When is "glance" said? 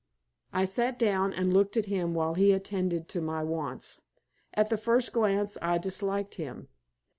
5.13-5.59